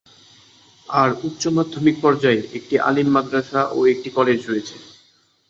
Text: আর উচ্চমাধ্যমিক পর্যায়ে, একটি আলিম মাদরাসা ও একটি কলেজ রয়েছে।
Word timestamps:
আর 0.87 1.09
উচ্চমাধ্যমিক 1.23 1.95
পর্যায়ে, 2.01 2.41
একটি 2.57 2.75
আলিম 2.87 3.07
মাদরাসা 3.11 3.61
ও 3.75 3.79
একটি 3.93 4.09
কলেজ 4.17 4.39
রয়েছে। 4.45 4.75